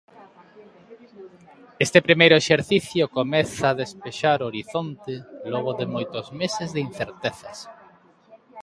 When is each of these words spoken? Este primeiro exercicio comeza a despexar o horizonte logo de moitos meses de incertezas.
Este 1.85 1.99
primeiro 2.07 2.35
exercicio 2.41 3.03
comeza 3.17 3.65
a 3.69 3.77
despexar 3.81 4.37
o 4.41 4.47
horizonte 4.49 5.13
logo 5.53 5.71
de 5.79 5.85
moitos 5.93 6.25
meses 6.41 6.67
de 6.75 6.79
incertezas. 6.89 7.57